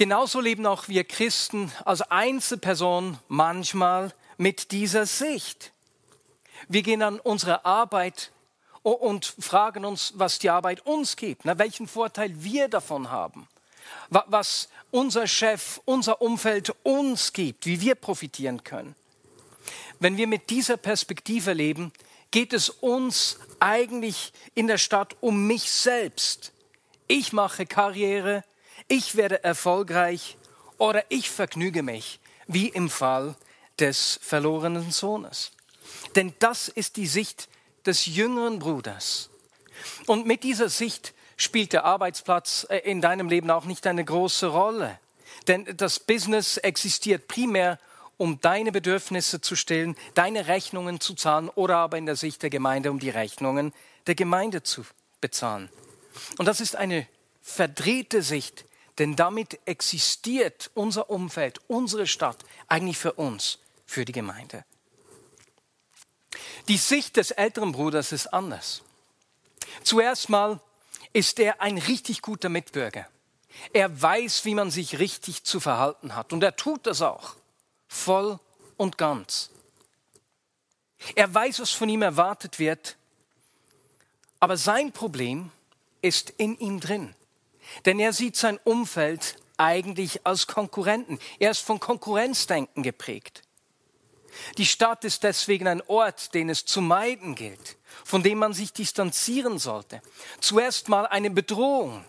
Genauso 0.01 0.39
leben 0.39 0.65
auch 0.65 0.87
wir 0.87 1.03
Christen 1.03 1.71
als 1.85 2.01
Einzelpersonen 2.01 3.19
manchmal 3.27 4.11
mit 4.35 4.71
dieser 4.71 5.05
Sicht. 5.05 5.73
Wir 6.67 6.81
gehen 6.81 7.03
an 7.03 7.19
unsere 7.19 7.65
Arbeit 7.65 8.31
und 8.81 9.35
fragen 9.37 9.85
uns, 9.85 10.13
was 10.15 10.39
die 10.39 10.49
Arbeit 10.49 10.87
uns 10.87 11.17
gibt, 11.17 11.45
welchen 11.45 11.87
Vorteil 11.87 12.31
wir 12.43 12.67
davon 12.67 13.11
haben, 13.11 13.47
was 14.09 14.69
unser 14.89 15.27
Chef, 15.27 15.79
unser 15.85 16.19
Umfeld 16.19 16.73
uns 16.81 17.31
gibt, 17.31 17.67
wie 17.67 17.79
wir 17.79 17.93
profitieren 17.93 18.63
können. 18.63 18.95
Wenn 19.99 20.17
wir 20.17 20.25
mit 20.25 20.49
dieser 20.49 20.77
Perspektive 20.77 21.53
leben, 21.53 21.93
geht 22.31 22.53
es 22.53 22.71
uns 22.71 23.37
eigentlich 23.59 24.33
in 24.55 24.65
der 24.65 24.79
Stadt 24.79 25.15
um 25.21 25.45
mich 25.45 25.69
selbst. 25.69 26.53
Ich 27.05 27.33
mache 27.33 27.67
Karriere, 27.67 28.43
ich 28.91 29.15
werde 29.15 29.43
erfolgreich 29.43 30.37
oder 30.77 31.05
ich 31.07 31.31
vergnüge 31.31 31.81
mich, 31.81 32.19
wie 32.47 32.67
im 32.67 32.89
Fall 32.89 33.35
des 33.79 34.19
verlorenen 34.21 34.91
Sohnes. 34.91 35.53
Denn 36.15 36.33
das 36.39 36.67
ist 36.67 36.97
die 36.97 37.07
Sicht 37.07 37.47
des 37.85 38.05
jüngeren 38.05 38.59
Bruders. 38.59 39.29
Und 40.07 40.27
mit 40.27 40.43
dieser 40.43 40.67
Sicht 40.67 41.13
spielt 41.37 41.71
der 41.71 41.85
Arbeitsplatz 41.85 42.67
äh, 42.69 42.79
in 42.79 43.01
deinem 43.01 43.29
Leben 43.29 43.49
auch 43.49 43.63
nicht 43.63 43.87
eine 43.87 44.03
große 44.03 44.47
Rolle. 44.47 44.99
Denn 45.47 45.65
das 45.77 45.99
Business 45.99 46.57
existiert 46.57 47.29
primär, 47.29 47.79
um 48.17 48.41
deine 48.41 48.73
Bedürfnisse 48.73 49.39
zu 49.39 49.55
stillen, 49.55 49.95
deine 50.13 50.47
Rechnungen 50.47 50.99
zu 50.99 51.15
zahlen 51.15 51.49
oder 51.49 51.77
aber 51.77 51.97
in 51.97 52.05
der 52.05 52.17
Sicht 52.17 52.43
der 52.43 52.49
Gemeinde, 52.49 52.91
um 52.91 52.99
die 52.99 53.09
Rechnungen 53.09 53.73
der 54.05 54.15
Gemeinde 54.15 54.63
zu 54.63 54.85
bezahlen. 55.21 55.69
Und 56.37 56.45
das 56.45 56.59
ist 56.59 56.75
eine 56.75 57.07
verdrehte 57.41 58.21
Sicht, 58.21 58.65
denn 59.01 59.15
damit 59.15 59.59
existiert 59.65 60.69
unser 60.75 61.09
Umfeld, 61.09 61.59
unsere 61.67 62.05
Stadt 62.05 62.37
eigentlich 62.67 62.99
für 62.99 63.13
uns, 63.13 63.57
für 63.83 64.05
die 64.05 64.11
Gemeinde. 64.11 64.63
Die 66.67 66.77
Sicht 66.77 67.17
des 67.17 67.31
älteren 67.31 67.71
Bruders 67.71 68.11
ist 68.11 68.27
anders. 68.27 68.83
Zuerst 69.83 70.29
mal 70.29 70.59
ist 71.13 71.39
er 71.39 71.61
ein 71.61 71.79
richtig 71.79 72.21
guter 72.21 72.49
Mitbürger. 72.49 73.07
Er 73.73 73.99
weiß, 73.99 74.45
wie 74.45 74.53
man 74.53 74.69
sich 74.69 74.99
richtig 74.99 75.45
zu 75.45 75.59
verhalten 75.59 76.15
hat 76.15 76.31
und 76.31 76.43
er 76.43 76.55
tut 76.55 76.85
das 76.85 77.01
auch, 77.01 77.37
voll 77.87 78.39
und 78.77 78.99
ganz. 78.99 79.49
Er 81.15 81.33
weiß, 81.33 81.59
was 81.59 81.71
von 81.71 81.89
ihm 81.89 82.03
erwartet 82.03 82.59
wird, 82.59 82.97
aber 84.39 84.57
sein 84.57 84.91
Problem 84.91 85.51
ist 86.03 86.29
in 86.29 86.55
ihm 86.59 86.79
drin, 86.79 87.15
denn 87.85 87.99
er 87.99 88.13
sieht 88.13 88.35
sein 88.35 88.59
Umfeld 88.63 89.35
eigentlich 89.57 90.25
als 90.25 90.47
Konkurrenten. 90.47 91.19
Er 91.39 91.51
ist 91.51 91.61
von 91.61 91.79
Konkurrenzdenken 91.79 92.83
geprägt. 92.83 93.43
Die 94.57 94.65
Stadt 94.65 95.03
ist 95.03 95.23
deswegen 95.23 95.67
ein 95.67 95.81
Ort, 95.87 96.33
den 96.33 96.49
es 96.49 96.65
zu 96.65 96.81
meiden 96.81 97.35
gilt, 97.35 97.77
von 98.05 98.23
dem 98.23 98.39
man 98.39 98.53
sich 98.53 98.73
distanzieren 98.73 99.59
sollte. 99.59 100.01
Zuerst 100.39 100.89
mal 100.89 101.05
eine 101.05 101.29
Bedrohung. 101.29 102.05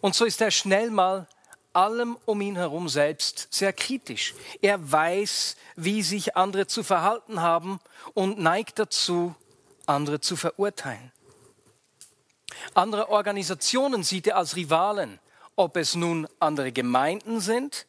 Und 0.00 0.14
so 0.14 0.24
ist 0.24 0.40
er 0.40 0.50
schnell 0.50 0.90
mal 0.90 1.28
allem 1.72 2.18
um 2.24 2.40
ihn 2.40 2.56
herum 2.56 2.88
selbst 2.88 3.48
sehr 3.50 3.72
kritisch. 3.72 4.34
Er 4.60 4.90
weiß, 4.90 5.56
wie 5.76 6.02
sich 6.02 6.36
andere 6.36 6.66
zu 6.66 6.82
verhalten 6.82 7.40
haben 7.40 7.78
und 8.14 8.38
neigt 8.38 8.78
dazu, 8.78 9.34
andere 9.86 10.20
zu 10.20 10.34
verurteilen. 10.34 11.12
Andere 12.74 13.08
Organisationen 13.08 14.02
sieht 14.02 14.26
er 14.26 14.36
als 14.36 14.56
Rivalen, 14.56 15.18
ob 15.56 15.76
es 15.76 15.94
nun 15.94 16.28
andere 16.38 16.72
Gemeinden 16.72 17.40
sind, 17.40 17.86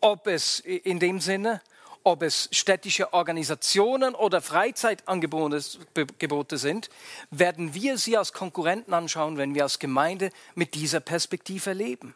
ob 0.00 0.26
es 0.26 0.60
in 0.60 0.98
dem 0.98 1.20
Sinne 1.20 1.60
ob 2.04 2.22
es 2.22 2.48
städtische 2.52 3.12
Organisationen 3.12 4.14
oder 4.14 4.40
Freizeitangebote 4.40 6.58
sind, 6.58 6.88
werden 7.30 7.74
wir 7.74 7.98
sie 7.98 8.16
als 8.16 8.32
Konkurrenten 8.32 8.94
anschauen, 8.94 9.36
wenn 9.36 9.54
wir 9.54 9.64
als 9.64 9.78
Gemeinde 9.78 10.30
mit 10.54 10.74
dieser 10.74 11.00
Perspektive 11.00 11.74
leben. 11.74 12.14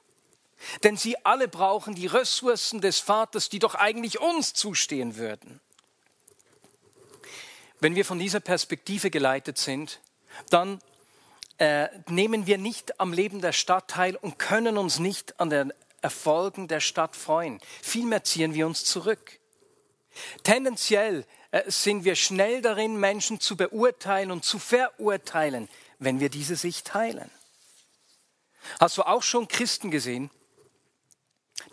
Denn 0.82 0.97
sie 0.97 1.23
alle 1.26 1.49
brauchen 1.49 1.94
die 1.94 2.06
Ressourcen 2.06 2.80
des 2.80 3.00
Vaters, 3.00 3.49
die 3.49 3.59
doch 3.59 3.75
eigentlich 3.75 4.21
uns 4.21 4.54
zustehen 4.54 5.16
würden. 5.16 5.61
Wenn 7.80 7.97
wir 7.97 8.04
von 8.04 8.18
dieser 8.18 8.40
Perspektive 8.40 9.11
geleitet 9.11 9.59
sind, 9.59 10.00
dann 10.49 10.80
äh, 11.62 11.88
nehmen 12.09 12.49
wir 12.49 12.59
nicht 12.59 12.99
am 12.99 13.12
Leben 13.12 13.40
der 13.40 13.52
Stadt 13.52 13.87
teil 13.87 14.16
und 14.16 14.37
können 14.37 14.76
uns 14.76 14.99
nicht 14.99 15.38
an 15.38 15.49
den 15.49 15.73
Erfolgen 16.00 16.66
der 16.66 16.81
Stadt 16.81 17.14
freuen. 17.14 17.61
Vielmehr 17.81 18.25
ziehen 18.25 18.54
wir 18.54 18.66
uns 18.66 18.85
zurück. 18.85 19.38
Tendenziell 20.42 21.25
äh, 21.52 21.62
sind 21.71 22.02
wir 22.02 22.16
schnell 22.16 22.62
darin, 22.62 22.97
Menschen 22.97 23.38
zu 23.38 23.57
beurteilen 23.57 24.33
und 24.33 24.45
zu 24.45 24.59
verurteilen, 24.59 25.69
wenn 26.00 26.19
wir 26.19 26.31
diese 26.31 26.57
Sicht 26.57 26.88
teilen. 26.88 27.31
Hast 28.81 28.99
du 28.99 29.04
auch 29.04 29.23
schon 29.23 29.47
Christen 29.47 29.92
gesehen, 29.92 30.31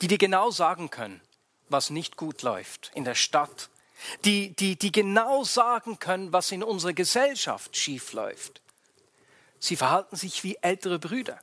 die 0.04 0.08
dir 0.08 0.20
genau 0.20 0.52
sagen 0.52 0.92
können, 0.92 1.20
was 1.68 1.90
nicht 1.90 2.16
gut 2.16 2.44
läuft 2.44 2.92
in 2.94 3.06
der 3.06 3.16
Stadt, 3.16 3.72
die, 4.24 4.56
die, 4.56 4.76
die 4.76 4.92
genau 4.92 5.44
sagen 5.44 5.98
können, 5.98 6.32
was 6.32 6.52
in 6.52 6.62
unserer 6.62 6.94
Gesellschaft 6.94 7.76
schief 7.76 8.14
läuft. 8.14 8.62
Sie 9.60 9.76
verhalten 9.76 10.16
sich 10.16 10.44
wie 10.44 10.58
ältere 10.62 11.00
Brüder. 11.00 11.40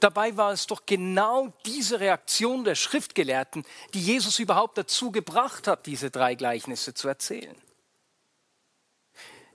Dabei 0.00 0.36
war 0.36 0.52
es 0.52 0.66
doch 0.66 0.86
genau 0.86 1.52
diese 1.66 2.00
Reaktion 2.00 2.64
der 2.64 2.74
Schriftgelehrten, 2.74 3.64
die 3.92 4.00
Jesus 4.00 4.38
überhaupt 4.38 4.78
dazu 4.78 5.10
gebracht 5.10 5.66
hat, 5.66 5.86
diese 5.86 6.10
drei 6.10 6.34
Gleichnisse 6.34 6.94
zu 6.94 7.08
erzählen. 7.08 7.56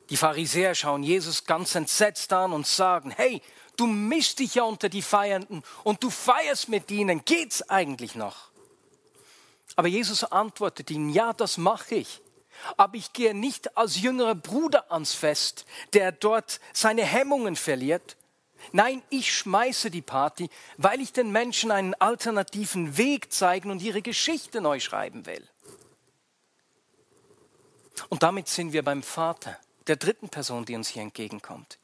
Die 0.10 0.18
Pharisäer 0.18 0.76
schauen 0.76 1.04
Jesus 1.04 1.46
ganz 1.46 1.76
entsetzt 1.76 2.34
an 2.34 2.52
und 2.52 2.66
sagen, 2.66 3.12
hey, 3.12 3.42
du 3.78 3.86
mischst 3.86 4.40
dich 4.40 4.56
ja 4.56 4.64
unter 4.64 4.90
die 4.90 5.04
Feiernden 5.04 5.64
und 5.84 6.04
du 6.04 6.10
feierst 6.10 6.68
mit 6.68 6.90
ihnen, 6.92 7.24
geht's 7.26 7.62
eigentlich 7.70 8.16
noch? 8.16 8.50
Aber 9.76 9.88
Jesus 9.88 10.24
antwortet 10.24 10.90
ihnen, 10.92 11.10
ja, 11.10 11.32
das 11.32 11.58
mache 11.58 11.96
ich. 11.96 12.22
Aber 12.78 12.96
ich 12.96 13.14
gehe 13.14 13.34
nicht 13.34 13.78
als 13.78 14.02
jüngerer 14.02 14.36
Bruder 14.36 14.92
ans 14.92 15.14
Fest, 15.14 15.66
der 15.94 16.12
dort 16.12 16.60
seine 16.74 17.04
Hemmungen 17.04 17.56
verliert, 17.56 18.16
Nein, 18.72 19.02
ich 19.10 19.34
schmeiße 19.34 19.90
die 19.90 20.02
Party, 20.02 20.50
weil 20.78 21.02
ich 21.02 21.14
den 21.14 21.32
Menschen 21.32 21.72
einen 21.72 21.94
alternativen 21.96 22.98
Weg 22.98 23.32
zeigen 23.32 23.72
und 23.72 23.82
ihre 23.82 24.02
Geschichte 24.02 24.62
neu 24.62 24.80
schreiben 24.80 25.26
will. 25.26 25.48
Und 28.10 28.24
damit 28.24 28.48
sind 28.48 28.74
wir 28.74 28.84
beim 28.84 29.04
Vater, 29.04 29.58
der 29.88 29.96
dritten 29.96 30.30
Person, 30.30 30.66
die 30.66 30.76
uns 30.76 30.90
hier 30.90 31.02
entgegenkommt. 31.02 31.80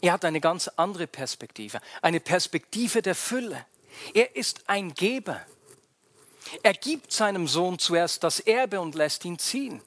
Er 0.00 0.12
hat 0.14 0.24
eine 0.24 0.40
ganz 0.40 0.68
andere 0.68 1.06
Perspektive, 1.06 1.80
eine 2.00 2.18
Perspektive 2.18 3.02
der 3.02 3.14
Fülle. 3.14 3.64
Er 4.14 4.34
ist 4.34 4.68
ein 4.68 4.94
Geber. 4.94 5.40
Er 6.62 6.74
gibt 6.74 7.12
seinem 7.12 7.48
Sohn 7.48 7.78
zuerst 7.78 8.22
das 8.24 8.40
Erbe 8.40 8.80
und 8.80 8.94
lässt 8.94 9.24
ihn 9.24 9.38
ziehen. 9.38 9.82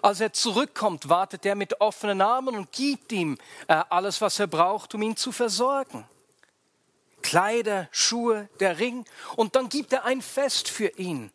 Als 0.00 0.20
er 0.20 0.32
zurückkommt, 0.32 1.08
wartet 1.08 1.44
er 1.44 1.54
mit 1.54 1.80
offenen 1.80 2.20
Armen 2.20 2.56
und 2.56 2.72
gibt 2.72 3.12
ihm 3.12 3.38
äh, 3.66 3.82
alles, 3.90 4.20
was 4.20 4.38
er 4.38 4.46
braucht, 4.46 4.94
um 4.94 5.02
ihn 5.02 5.16
zu 5.16 5.32
versorgen. 5.32 6.06
Kleider, 7.20 7.88
Schuhe, 7.90 8.48
der 8.60 8.78
Ring 8.78 9.04
und 9.36 9.56
dann 9.56 9.68
gibt 9.68 9.92
er 9.92 10.04
ein 10.04 10.22
Fest 10.22 10.68
für 10.68 10.88
ihn. 10.98 11.32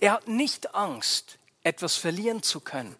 Er 0.00 0.12
hat 0.12 0.28
nicht 0.28 0.74
Angst, 0.74 1.38
etwas 1.62 1.96
verlieren 1.96 2.42
zu 2.42 2.60
können. 2.60 2.96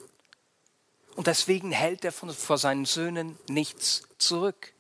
Und 1.16 1.26
deswegen 1.26 1.72
hält 1.72 2.04
er 2.04 2.12
vor 2.12 2.58
seinen 2.58 2.84
Söhnen 2.84 3.38
nichts 3.48 4.02
zurück. 4.18 4.75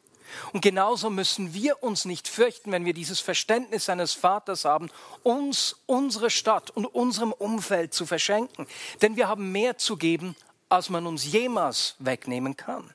Und 0.52 0.60
genauso 0.60 1.10
müssen 1.10 1.54
wir 1.54 1.82
uns 1.82 2.04
nicht 2.04 2.28
fürchten, 2.28 2.72
wenn 2.72 2.84
wir 2.84 2.94
dieses 2.94 3.20
Verständnis 3.20 3.86
seines 3.86 4.12
Vaters 4.12 4.64
haben, 4.64 4.90
uns 5.22 5.76
unsere 5.86 6.30
Stadt 6.30 6.70
und 6.70 6.86
unserem 6.86 7.32
Umfeld 7.32 7.94
zu 7.94 8.06
verschenken. 8.06 8.66
Denn 9.02 9.16
wir 9.16 9.28
haben 9.28 9.52
mehr 9.52 9.78
zu 9.78 9.96
geben, 9.96 10.36
als 10.68 10.90
man 10.90 11.06
uns 11.06 11.24
jemals 11.24 11.94
wegnehmen 11.98 12.56
kann. 12.56 12.92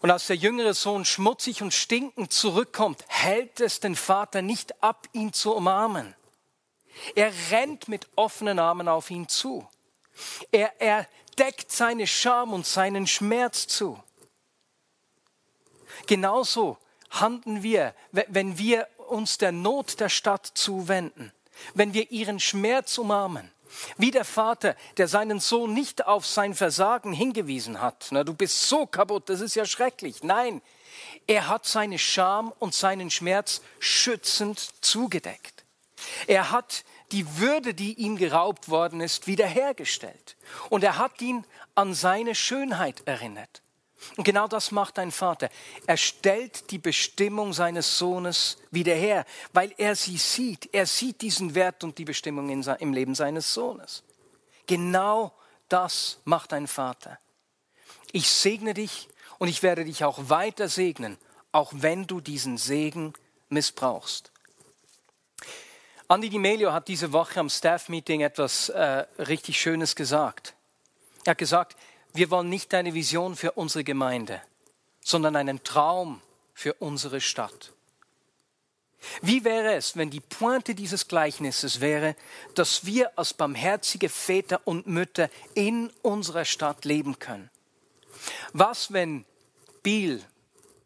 Und 0.00 0.10
als 0.10 0.28
der 0.28 0.36
jüngere 0.36 0.74
Sohn 0.74 1.04
schmutzig 1.04 1.62
und 1.62 1.74
stinkend 1.74 2.32
zurückkommt, 2.32 3.04
hält 3.08 3.60
es 3.60 3.80
den 3.80 3.96
Vater 3.96 4.42
nicht 4.42 4.82
ab, 4.82 5.08
ihn 5.12 5.32
zu 5.32 5.54
umarmen. 5.54 6.14
Er 7.14 7.32
rennt 7.50 7.88
mit 7.88 8.06
offenen 8.16 8.58
Armen 8.58 8.88
auf 8.88 9.10
ihn 9.10 9.28
zu. 9.28 9.68
Er, 10.52 10.80
er 10.80 11.06
deckt 11.38 11.70
seine 11.70 12.06
Scham 12.06 12.52
und 12.52 12.66
seinen 12.66 13.06
Schmerz 13.06 13.66
zu. 13.66 14.02
Genauso 16.06 16.78
handeln 17.10 17.62
wir, 17.62 17.94
wenn 18.12 18.58
wir 18.58 18.86
uns 19.08 19.38
der 19.38 19.52
Not 19.52 20.00
der 20.00 20.08
Stadt 20.08 20.46
zuwenden, 20.54 21.32
wenn 21.74 21.94
wir 21.94 22.10
ihren 22.10 22.40
Schmerz 22.40 22.98
umarmen. 22.98 23.50
Wie 23.98 24.10
der 24.10 24.24
Vater, 24.24 24.76
der 24.96 25.08
seinen 25.08 25.40
Sohn 25.40 25.74
nicht 25.74 26.06
auf 26.06 26.26
sein 26.26 26.54
Versagen 26.54 27.12
hingewiesen 27.12 27.80
hat. 27.80 28.08
Na, 28.10 28.24
du 28.24 28.32
bist 28.32 28.68
so 28.68 28.86
kaputt, 28.86 29.28
das 29.28 29.40
ist 29.40 29.56
ja 29.56 29.66
schrecklich. 29.66 30.22
Nein, 30.22 30.62
er 31.26 31.48
hat 31.48 31.66
seine 31.66 31.98
Scham 31.98 32.52
und 32.58 32.74
seinen 32.74 33.10
Schmerz 33.10 33.60
schützend 33.78 34.58
zugedeckt. 34.80 35.64
Er 36.26 36.50
hat 36.50 36.84
die 37.12 37.38
Würde, 37.38 37.74
die 37.74 37.94
ihm 37.94 38.16
geraubt 38.16 38.68
worden 38.68 39.00
ist, 39.00 39.26
wiederhergestellt. 39.26 40.36
Und 40.70 40.84
er 40.84 40.98
hat 40.98 41.20
ihn 41.20 41.44
an 41.74 41.94
seine 41.94 42.34
Schönheit 42.34 43.02
erinnert. 43.06 43.62
Und 44.16 44.24
genau 44.24 44.46
das 44.46 44.70
macht 44.70 44.98
ein 44.98 45.10
Vater. 45.10 45.50
Er 45.86 45.96
stellt 45.96 46.70
die 46.70 46.78
Bestimmung 46.78 47.52
seines 47.52 47.98
Sohnes 47.98 48.58
wieder 48.70 48.94
her, 48.94 49.24
weil 49.52 49.74
er 49.76 49.96
sie 49.96 50.18
sieht. 50.18 50.72
Er 50.72 50.86
sieht 50.86 51.20
diesen 51.20 51.54
Wert 51.54 51.82
und 51.84 51.98
die 51.98 52.04
Bestimmung 52.04 52.48
im 52.48 52.92
Leben 52.92 53.14
seines 53.14 53.52
Sohnes. 53.52 54.04
Genau 54.66 55.32
das 55.68 56.20
macht 56.24 56.52
ein 56.52 56.66
Vater. 56.66 57.18
Ich 58.12 58.30
segne 58.30 58.74
dich 58.74 59.08
und 59.38 59.48
ich 59.48 59.62
werde 59.62 59.84
dich 59.84 60.04
auch 60.04 60.28
weiter 60.28 60.68
segnen, 60.68 61.18
auch 61.52 61.72
wenn 61.74 62.06
du 62.06 62.20
diesen 62.20 62.56
Segen 62.56 63.12
missbrauchst. 63.48 64.32
Andi 66.10 66.30
Di 66.30 66.38
Melio 66.38 66.72
hat 66.72 66.88
diese 66.88 67.12
Woche 67.12 67.38
am 67.38 67.50
Staff-Meeting 67.50 68.22
etwas 68.22 68.70
äh, 68.70 69.04
richtig 69.18 69.60
Schönes 69.60 69.94
gesagt. 69.94 70.54
Er 71.24 71.32
hat 71.32 71.38
gesagt, 71.38 71.76
wir 72.18 72.30
wollen 72.30 72.48
nicht 72.48 72.74
eine 72.74 72.94
Vision 72.94 73.36
für 73.36 73.52
unsere 73.52 73.84
Gemeinde, 73.84 74.42
sondern 75.00 75.36
einen 75.36 75.62
Traum 75.62 76.20
für 76.52 76.74
unsere 76.74 77.20
Stadt. 77.20 77.72
Wie 79.22 79.44
wäre 79.44 79.74
es, 79.74 79.96
wenn 79.96 80.10
die 80.10 80.18
Pointe 80.18 80.74
dieses 80.74 81.06
Gleichnisses 81.06 81.80
wäre, 81.80 82.16
dass 82.56 82.84
wir 82.84 83.16
als 83.16 83.34
barmherzige 83.34 84.08
Väter 84.08 84.60
und 84.64 84.88
Mütter 84.88 85.30
in 85.54 85.92
unserer 86.02 86.44
Stadt 86.44 86.84
leben 86.84 87.20
können? 87.20 87.50
Was, 88.52 88.92
wenn 88.92 89.24
Biel, 89.84 90.20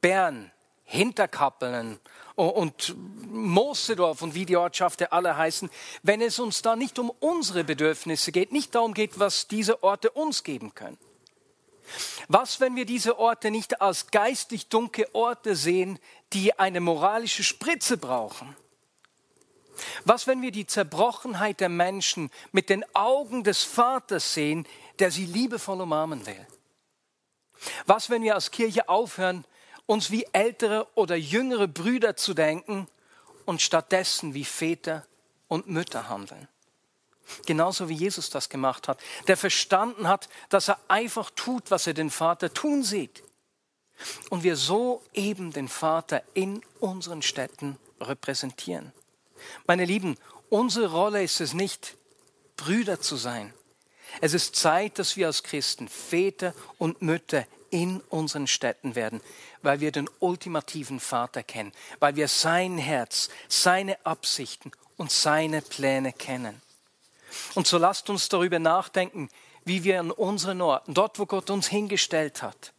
Bern, 0.03 0.53
Hinterkappeln 0.85 1.99
und 2.35 2.95
Moossedorf 3.31 4.21
und 4.21 4.35
wie 4.35 4.45
die 4.45 4.59
Ortschaften 4.59 5.07
alle 5.11 5.35
heißen, 5.35 5.71
wenn 6.03 6.21
es 6.21 6.39
uns 6.39 6.61
da 6.61 6.77
nicht 6.77 6.99
um 6.99 7.09
unsere 7.09 7.65
Bedürfnisse 7.65 8.33
geht, 8.33 8.53
nicht 8.53 8.75
darum 8.75 8.93
geht, 8.93 9.19
was 9.19 9.49
diese 9.49 9.83
Orte 9.83 10.11
uns 10.11 10.45
geben 10.45 10.75
können? 10.75 10.99
Was, 12.29 12.61
wenn 12.61 12.77
wir 12.77 12.87
diese 12.87 13.19
Orte 13.19 13.51
nicht 13.51 13.81
als 13.81 14.11
geistlich 14.11 14.69
dunkle 14.69 15.12
Orte 15.15 15.57
sehen, 15.57 15.99
die 16.33 16.59
eine 16.59 16.81
moralische 16.81 17.45
Spritze 17.45 17.97
brauchen? 17.97 18.57
Was, 20.05 20.27
wenn 20.27 20.43
wir 20.43 20.53
die 20.53 20.67
Zerbrochenheit 20.67 21.61
der 21.61 21.69
Menschen 21.69 22.31
mit 22.53 22.69
den 22.69 22.85
Augen 22.95 23.43
des 23.45 23.62
Vaters 23.62 24.35
sehen, 24.35 24.67
der 24.99 25.11
sie 25.11 25.27
liebevoll 25.27 25.81
umarmen 25.81 26.25
will? 26.27 26.47
Was, 27.87 28.11
wenn 28.11 28.23
wir 28.23 28.35
als 28.35 28.51
Kirche 28.51 28.89
aufhören, 28.89 29.45
uns 29.87 30.11
wie 30.11 30.27
ältere 30.33 30.87
oder 30.95 31.17
jüngere 31.17 31.69
Brüder 31.69 32.17
zu 32.17 32.35
denken 32.35 32.87
und 33.45 33.62
stattdessen 33.62 34.35
wie 34.35 34.45
Väter 34.45 35.07
und 35.49 35.69
Mütter 35.69 36.09
handeln? 36.09 36.49
Genauso 37.47 37.89
wie 37.89 37.95
Jesus 37.95 38.31
das 38.31 38.49
gemacht 38.49 38.89
hat, 38.89 39.01
der 39.29 39.37
verstanden 39.37 40.09
hat, 40.09 40.29
dass 40.49 40.69
er 40.69 40.79
einfach 40.89 41.31
tut, 41.31 41.71
was 41.71 41.87
er 41.87 41.95
den 41.95 42.11
Vater 42.11 42.53
tun 42.53 42.83
sieht. 42.83 43.23
Und 44.31 44.43
wir 44.43 44.57
so 44.57 45.03
eben 45.12 45.53
den 45.53 45.69
Vater 45.69 46.23
in 46.35 46.62
unseren 46.81 47.23
Städten 47.23 47.79
repräsentieren. 48.01 48.93
Meine 49.67 49.85
Lieben, 49.85 50.17
unsere 50.51 50.91
Rolle 50.91 51.23
ist 51.23 51.41
es 51.41 51.55
nicht, 51.55 51.97
Brüder 52.57 53.01
zu 53.01 53.17
sein. 53.17 53.53
Es 54.21 54.35
ist 54.35 54.57
Zeit, 54.57 54.99
dass 54.99 55.17
wir 55.17 55.27
als 55.27 55.43
Christen 55.43 55.89
Väter 55.89 56.55
und 56.79 57.01
Mütter 57.01 57.47
in 57.71 58.01
unseren 58.11 58.47
Städten 58.47 58.95
werden, 58.95 59.23
weil 59.62 59.81
wir 59.81 59.93
den 59.93 60.11
ultimativen 60.21 61.01
Vater 61.01 61.43
kennen, 61.43 61.73
weil 62.01 62.17
wir 62.17 62.29
sein 62.29 62.77
Herz, 62.77 63.31
seine 63.49 64.05
Absichten 64.05 64.73
und 64.99 65.11
seine 65.11 65.62
Pläne 65.62 66.12
kennen. 66.12 66.61
Und 67.55 67.67
so 67.67 67.79
lasst 67.79 68.11
uns 68.11 68.29
darüber 68.29 68.59
nachdenken, 68.59 69.29
wie 69.65 69.85
wir 69.85 70.01
an 70.01 70.11
unseren 70.11 70.61
Orten, 70.61 70.95
dort 70.95 71.19
wo 71.19 71.27
Gott 71.27 71.51
uns 71.51 71.69
hingestellt 71.69 72.43
hat, 72.43 72.73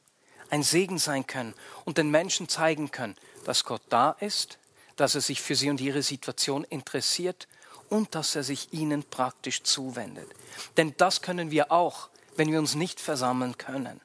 ein 0.50 0.64
Segen 0.64 0.98
sein 0.98 1.26
können 1.26 1.54
und 1.86 1.98
den 1.98 2.12
Menschen 2.12 2.50
zeigen 2.50 2.92
können, 2.92 3.16
dass 3.46 3.64
Gott 3.64 3.82
da 3.90 4.12
ist, 4.12 4.60
dass 4.96 5.16
er 5.16 5.22
sich 5.22 5.42
für 5.42 5.56
sie 5.56 5.70
und 5.70 5.82
ihre 5.82 6.04
Situation 6.04 6.64
interessiert 6.66 7.48
und 7.90 8.16
dass 8.16 8.36
er 8.36 8.44
sich 8.44 8.74
ihnen 8.74 9.04
praktisch 9.04 9.64
zuwendet. 9.64 10.30
Denn 10.78 10.94
das 10.98 11.22
können 11.22 11.52
wir 11.52 11.72
auch, 11.72 12.10
wenn 12.36 12.52
wir 12.52 12.60
uns 12.60 12.76
nicht 12.76 13.00
versammeln 13.00 13.58
können. 13.58 14.02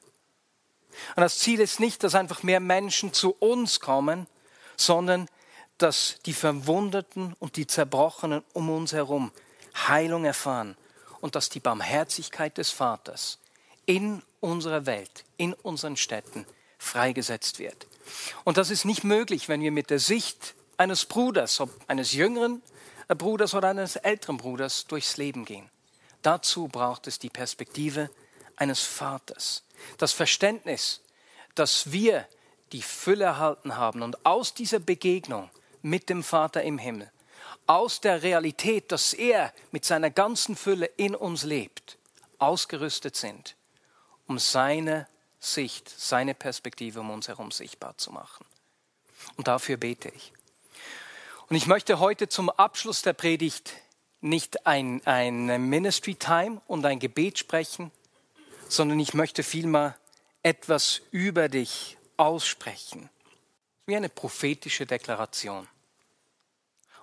Und 1.15 1.21
das 1.21 1.39
Ziel 1.39 1.59
ist 1.59 1.79
nicht, 1.79 2.03
dass 2.03 2.15
einfach 2.15 2.43
mehr 2.43 2.59
Menschen 2.59 3.13
zu 3.13 3.31
uns 3.39 3.79
kommen, 3.79 4.27
sondern 4.75 5.27
dass 5.77 6.17
die 6.25 6.33
Verwundeten 6.33 7.35
und 7.39 7.55
die 7.55 7.67
Zerbrochenen 7.67 8.43
um 8.53 8.69
uns 8.69 8.93
herum 8.93 9.31
Heilung 9.87 10.25
erfahren 10.25 10.75
und 11.21 11.35
dass 11.35 11.49
die 11.49 11.59
Barmherzigkeit 11.59 12.57
des 12.57 12.71
Vaters 12.71 13.39
in 13.85 14.21
unserer 14.39 14.85
Welt, 14.85 15.25
in 15.37 15.53
unseren 15.53 15.97
Städten 15.97 16.45
freigesetzt 16.77 17.59
wird. 17.59 17.87
Und 18.43 18.57
das 18.57 18.69
ist 18.69 18.85
nicht 18.85 19.03
möglich, 19.03 19.49
wenn 19.49 19.61
wir 19.61 19.71
mit 19.71 19.89
der 19.89 19.99
Sicht 19.99 20.55
eines 20.77 21.05
Bruders, 21.05 21.59
ob 21.59 21.69
eines 21.87 22.13
jüngeren 22.13 22.61
Bruders 23.07 23.53
oder 23.53 23.69
eines 23.69 23.95
älteren 23.95 24.37
Bruders 24.37 24.85
durchs 24.87 25.17
Leben 25.17 25.45
gehen. 25.45 25.69
Dazu 26.21 26.67
braucht 26.67 27.07
es 27.07 27.19
die 27.19 27.29
Perspektive 27.29 28.09
eines 28.55 28.81
Vaters, 28.81 29.63
das 29.97 30.11
Verständnis, 30.11 31.01
dass 31.55 31.91
wir 31.91 32.27
die 32.71 32.81
Fülle 32.81 33.25
erhalten 33.25 33.77
haben 33.77 34.01
und 34.01 34.25
aus 34.25 34.53
dieser 34.53 34.79
Begegnung 34.79 35.49
mit 35.81 36.09
dem 36.09 36.23
Vater 36.23 36.61
im 36.63 36.77
Himmel 36.77 37.11
aus 37.69 38.01
der 38.01 38.23
Realität, 38.23 38.91
dass 38.91 39.13
er 39.13 39.53
mit 39.69 39.85
seiner 39.85 40.09
ganzen 40.09 40.55
Fülle 40.55 40.87
in 40.97 41.13
uns 41.13 41.43
lebt, 41.43 41.99
ausgerüstet 42.39 43.15
sind, 43.15 43.55
um 44.25 44.39
seine 44.39 45.07
Sicht, 45.39 45.87
seine 45.87 46.33
Perspektive 46.33 46.99
um 46.99 47.11
uns 47.11 47.27
herum 47.27 47.51
sichtbar 47.51 47.95
zu 47.95 48.11
machen. 48.11 48.43
Und 49.37 49.47
dafür 49.47 49.77
bete 49.77 50.09
ich. 50.09 50.33
Und 51.47 51.57
ich 51.57 51.67
möchte 51.67 51.99
heute 51.99 52.27
zum 52.27 52.49
Abschluss 52.49 53.03
der 53.03 53.13
Predigt 53.13 53.73
nicht 54.19 54.65
ein, 54.65 55.05
ein 55.05 55.69
Ministry 55.69 56.15
Time 56.15 56.61
und 56.65 56.83
ein 56.87 56.97
Gebet 56.97 57.37
sprechen, 57.37 57.91
sondern 58.67 58.99
ich 58.99 59.13
möchte 59.13 59.43
vielmehr 59.43 59.95
etwas 60.41 61.01
über 61.11 61.49
dich 61.49 61.97
aussprechen. 62.17 63.11
Wie 63.85 63.95
eine 63.95 64.09
prophetische 64.09 64.87
Deklaration. 64.87 65.67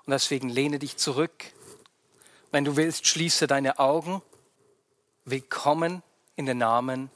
Und 0.07 0.12
deswegen 0.12 0.49
lehne 0.49 0.79
dich 0.79 0.97
zurück. 0.97 1.53
Wenn 2.53 2.64
du 2.64 2.77
willst, 2.77 3.09
schließe 3.09 3.49
deine 3.49 3.81
Augen. 3.81 4.23
Willkommen 5.25 6.01
in 6.37 6.47
den 6.47 6.59
Namen 6.59 7.11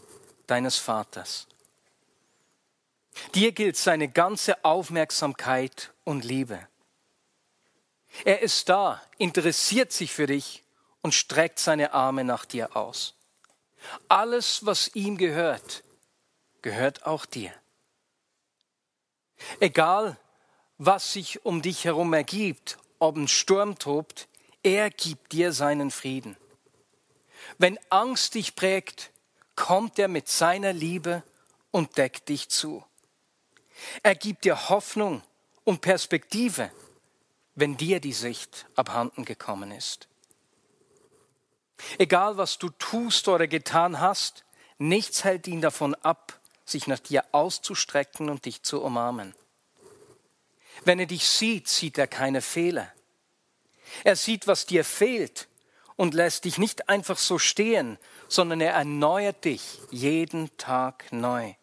deines 0.49 0.77
Vaters. 0.77 1.47
Dir 3.37 3.53
gilt 3.53 3.77
seine 3.77 4.09
ganze 4.09 4.65
Aufmerksamkeit 4.65 5.93
und 6.03 6.25
Liebe. 6.25 6.67
Er 8.25 8.43
ist 8.43 8.69
da, 8.69 9.01
interessiert 9.19 9.93
sich 9.93 10.13
für 10.13 10.27
dich 10.27 10.65
und 11.01 11.15
streckt 11.15 11.61
seine 11.61 11.93
Arme 11.93 12.25
nach 12.25 12.45
dir 12.45 12.75
aus. 12.75 13.15
Alles, 14.09 14.67
was 14.67 14.97
ihm 14.97 15.17
gehört, 15.17 15.85
gehört 16.61 17.07
auch 17.07 17.25
dir. 17.25 17.55
Egal, 19.61 20.19
was 20.83 21.13
sich 21.13 21.45
um 21.45 21.61
dich 21.61 21.85
herum 21.85 22.15
ergibt, 22.15 22.79
ob 23.01 23.17
ein 23.17 23.29
Sturm 23.29 23.79
tobt, 23.79 24.29
er 24.63 24.91
gibt 24.91 25.33
dir 25.33 25.53
seinen 25.53 25.91
Frieden. 25.91 26.37
Wenn 27.59 27.79
Angst 27.89 28.35
dich 28.35 28.55
prägt, 28.55 29.11
kommt 29.57 29.99
er 29.99 30.09
mit 30.09 30.29
seiner 30.29 30.73
Liebe 30.73 31.23
und 31.71 31.97
deckt 31.97 32.29
dich 32.29 32.49
zu. 32.49 32.85
Er 34.03 34.15
gibt 34.15 34.45
dir 34.45 34.69
Hoffnung 34.69 35.23
und 35.65 35.81
Perspektive, 35.81 36.71
wenn 37.55 37.77
dir 37.77 38.01
die 38.01 38.13
Sicht 38.13 38.67
abhanden 38.77 39.25
gekommen 39.25 39.73
ist. 39.73 40.09
Egal 41.99 42.37
was 42.37 42.59
du 42.59 42.69
tust 42.71 43.27
oder 43.29 43.47
getan 43.47 44.01
hast, 44.01 44.45
nichts 44.79 45.25
hält 45.25 45.47
ihn 45.47 45.63
davon 45.63 45.95
ab, 45.95 46.39
sich 46.65 46.87
nach 46.87 46.99
dir 46.99 47.25
auszustrecken 47.33 48.29
und 48.29 48.45
dich 48.45 48.63
zu 48.63 48.83
umarmen. 48.83 49.35
Wenn 50.85 50.99
er 50.99 51.07
dich 51.07 51.29
sieht, 51.29 51.69
sieht 51.69 51.99
er 51.99 52.07
keine 52.07 52.43
Fehler. 52.43 52.93
Er 54.05 54.17
sieht, 54.17 54.47
was 54.47 54.67
dir 54.67 54.85
fehlt 54.85 55.49
und 55.97 56.15
lässt 56.15 56.45
dich 56.45 56.59
nicht 56.59 56.89
einfach 56.89 57.19
so 57.19 57.39
stehen, 57.39 57.99
sondern 58.29 58.61
er 58.61 58.73
erneuert 58.73 59.45
dich 59.45 59.81
jeden 59.91 60.57
Tag 60.57 61.13
neu. 61.13 61.55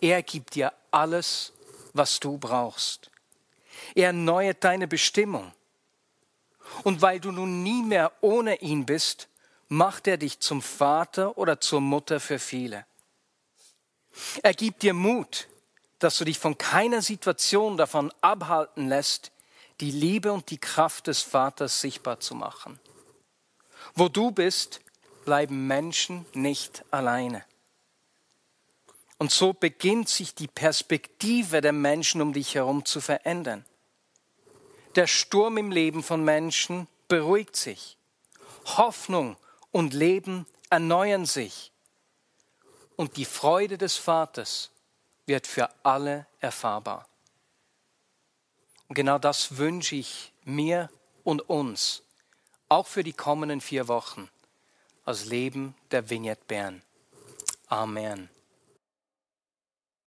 Er 0.00 0.22
gibt 0.22 0.54
dir 0.54 0.72
alles, 0.90 1.52
was 1.92 2.20
du 2.20 2.38
brauchst. 2.38 3.10
Er 3.94 4.08
erneuert 4.08 4.62
deine 4.62 4.86
Bestimmung. 4.86 5.52
Und 6.82 7.02
weil 7.02 7.20
du 7.20 7.32
nun 7.32 7.62
nie 7.62 7.82
mehr 7.82 8.12
ohne 8.20 8.60
ihn 8.60 8.86
bist, 8.86 9.28
macht 9.68 10.06
er 10.06 10.16
dich 10.16 10.40
zum 10.40 10.62
Vater 10.62 11.36
oder 11.36 11.60
zur 11.60 11.80
Mutter 11.80 12.20
für 12.20 12.38
viele. 12.38 12.86
Er 14.42 14.54
gibt 14.54 14.82
dir 14.82 14.94
Mut, 14.94 15.48
dass 16.04 16.18
du 16.18 16.26
dich 16.26 16.38
von 16.38 16.58
keiner 16.58 17.00
Situation 17.00 17.78
davon 17.78 18.12
abhalten 18.20 18.88
lässt, 18.88 19.32
die 19.80 19.90
Liebe 19.90 20.32
und 20.32 20.50
die 20.50 20.58
Kraft 20.58 21.06
des 21.06 21.22
Vaters 21.22 21.80
sichtbar 21.80 22.20
zu 22.20 22.34
machen. 22.34 22.78
Wo 23.94 24.10
du 24.10 24.30
bist, 24.30 24.82
bleiben 25.24 25.66
Menschen 25.66 26.26
nicht 26.34 26.84
alleine. 26.90 27.42
Und 29.16 29.30
so 29.30 29.54
beginnt 29.54 30.10
sich 30.10 30.34
die 30.34 30.46
Perspektive 30.46 31.62
der 31.62 31.72
Menschen 31.72 32.20
um 32.20 32.34
dich 32.34 32.54
herum 32.54 32.84
zu 32.84 33.00
verändern. 33.00 33.64
Der 34.96 35.06
Sturm 35.06 35.56
im 35.56 35.70
Leben 35.70 36.02
von 36.02 36.22
Menschen 36.22 36.86
beruhigt 37.08 37.56
sich. 37.56 37.96
Hoffnung 38.76 39.38
und 39.72 39.94
Leben 39.94 40.44
erneuern 40.68 41.24
sich. 41.24 41.72
Und 42.96 43.16
die 43.16 43.24
Freude 43.24 43.78
des 43.78 43.96
Vaters 43.96 44.70
wird 45.26 45.46
für 45.46 45.70
alle 45.82 46.26
erfahrbar. 46.40 47.08
Und 48.88 48.94
genau 48.94 49.18
das 49.18 49.56
wünsche 49.56 49.96
ich 49.96 50.32
mir 50.44 50.90
und 51.22 51.48
uns, 51.48 52.02
auch 52.68 52.86
für 52.86 53.02
die 53.02 53.12
kommenden 53.12 53.60
vier 53.60 53.88
Wochen, 53.88 54.28
als 55.04 55.26
Leben 55.26 55.74
der 55.90 56.10
Vignette 56.10 56.42
Bern. 56.46 56.82
Amen. 57.68 58.28